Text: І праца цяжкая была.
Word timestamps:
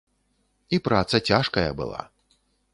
І 0.77 0.79
праца 0.87 1.17
цяжкая 1.29 1.69
была. 1.83 2.01